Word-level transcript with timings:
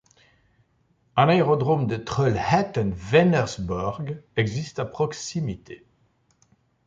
Un 1.15 1.29
aérodrome 1.29 1.85
de 1.85 1.95
Trollhättan–Vänersborg 1.97 4.23
existe 4.35 4.79
à 4.79 4.85
proximité. 4.85 5.85